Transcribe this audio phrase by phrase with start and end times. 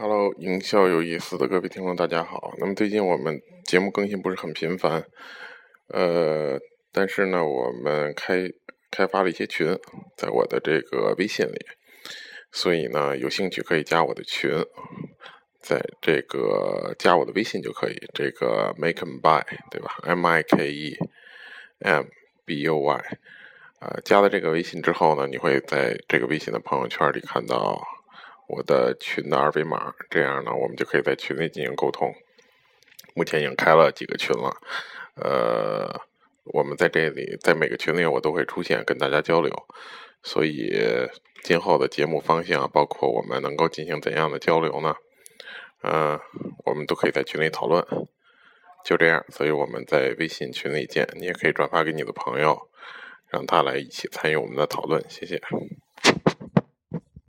[0.00, 2.54] Hello，营销有意思的各位听众，大家好。
[2.58, 5.04] 那么最近我们节目更新不是很频繁，
[5.88, 6.56] 呃，
[6.92, 8.48] 但是呢，我们开
[8.92, 9.76] 开发了一些群，
[10.16, 11.66] 在我的这个微信里，
[12.52, 14.64] 所以呢，有兴趣可以加我的群，
[15.60, 20.96] 在这个加我的微信就可以，这个 Make and Buy 对吧？M I K E
[21.80, 22.04] M
[22.44, 23.18] B U Y，
[23.80, 27.97] 呃，加了这个微信之后呢，你会在这个微信的朋友圈里看到。
[28.48, 32.12] 我的群的二维码，这样呢，我们就可以在群内进行沟通。
[33.14, 34.56] 目前已经开了几个群了，
[35.16, 36.00] 呃，
[36.44, 39.52] 我们在这里，在每个群里我都会出现，跟大家交流。
[40.22, 40.72] 所以
[41.42, 44.94] 今后的节目方向，包括我们能够进行怎样的交流呢？
[45.82, 46.18] 嗯，
[46.64, 47.84] 我们都可以在群里讨论。
[48.84, 51.06] 就这样，所以我们在微信群里见。
[51.14, 52.70] 你也可以转发给你的朋友，
[53.28, 55.04] 让他来一起参与我们的讨论。
[55.08, 55.40] 谢谢。